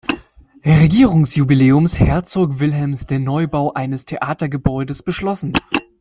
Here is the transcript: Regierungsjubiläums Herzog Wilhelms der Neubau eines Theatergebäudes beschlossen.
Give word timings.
Regierungsjubiläums 0.65 1.99
Herzog 1.99 2.59
Wilhelms 2.59 3.05
der 3.05 3.19
Neubau 3.19 3.73
eines 3.73 4.03
Theatergebäudes 4.05 5.03
beschlossen. 5.03 5.53